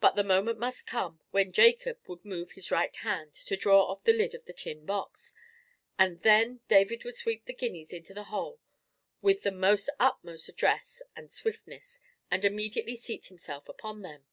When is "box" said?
4.86-5.34